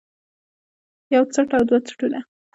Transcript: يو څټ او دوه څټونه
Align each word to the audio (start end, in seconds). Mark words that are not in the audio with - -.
يو 1.13 1.23
څټ 1.33 1.49
او 1.57 1.63
دوه 1.67 1.79
څټونه 1.87 2.19